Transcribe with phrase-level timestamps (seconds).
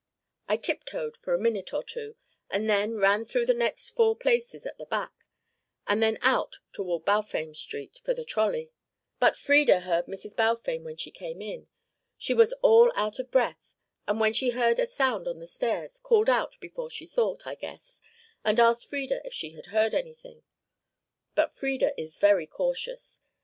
[0.47, 2.15] I tiptoed for a minute or two
[2.49, 5.27] and then ran through the next four places at the back,
[5.85, 8.71] and then out toward Balfame Street, for the trolley.
[9.19, 10.35] But Frieda heard Mrs.
[10.35, 11.67] Balfame when she came in.
[12.17, 13.77] She was all out of breath,
[14.07, 17.53] and, when she heard a sound on the stairs, called out before she thought, I
[17.53, 18.01] guess,
[18.43, 20.41] and asked Frieda if she had heard anything.
[21.35, 23.21] But Frieda is very cautious.